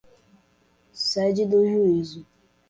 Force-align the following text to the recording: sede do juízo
sede 1.09 1.45
do 1.45 1.63
juízo 1.63 2.25